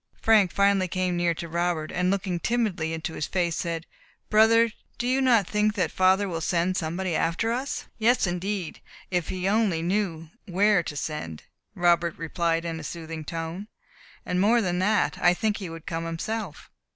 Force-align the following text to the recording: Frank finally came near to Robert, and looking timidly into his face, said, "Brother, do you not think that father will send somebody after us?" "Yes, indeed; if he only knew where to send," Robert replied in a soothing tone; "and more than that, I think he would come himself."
Frank 0.19 0.51
finally 0.51 0.87
came 0.87 1.15
near 1.15 1.35
to 1.35 1.47
Robert, 1.47 1.91
and 1.91 2.09
looking 2.09 2.39
timidly 2.39 2.91
into 2.91 3.13
his 3.13 3.27
face, 3.27 3.55
said, 3.55 3.85
"Brother, 4.31 4.71
do 4.97 5.05
you 5.05 5.21
not 5.21 5.45
think 5.45 5.75
that 5.75 5.91
father 5.91 6.27
will 6.27 6.41
send 6.41 6.75
somebody 6.75 7.15
after 7.15 7.51
us?" 7.51 7.85
"Yes, 7.99 8.25
indeed; 8.25 8.81
if 9.11 9.29
he 9.29 9.47
only 9.47 9.83
knew 9.83 10.31
where 10.47 10.81
to 10.81 10.95
send," 10.95 11.43
Robert 11.75 12.17
replied 12.17 12.65
in 12.65 12.79
a 12.79 12.83
soothing 12.83 13.23
tone; 13.23 13.67
"and 14.25 14.41
more 14.41 14.59
than 14.59 14.79
that, 14.79 15.19
I 15.21 15.35
think 15.35 15.57
he 15.57 15.69
would 15.69 15.85
come 15.85 16.05
himself." 16.05 16.71